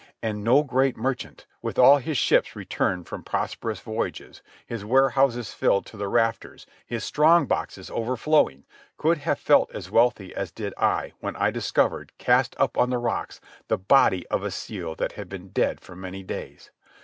[0.23, 5.85] And no great merchant, with all his ships returned from prosperous voyages, his warehouses filled
[5.85, 8.63] to the rafters, his strong boxes overflowing,
[8.97, 12.97] could have felt as wealthy as did I when I discovered, cast up on the
[12.97, 16.71] rocks, the body of a seal that had been dead for many days.